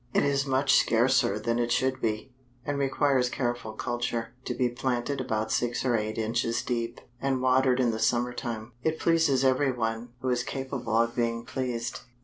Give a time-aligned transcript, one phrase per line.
[0.15, 2.33] It is much scarcer than it should be,
[2.65, 7.79] and requires careful culture, to be planted about six or eight inches deep, and watered
[7.79, 8.71] in the summer time.
[8.81, 11.99] It pleases every one who is capable of being pleased."